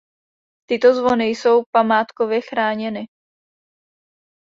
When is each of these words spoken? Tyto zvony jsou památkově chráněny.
Tyto 0.69 0.93
zvony 0.95 1.25
jsou 1.29 1.63
památkově 1.71 2.41
chráněny. 2.41 3.07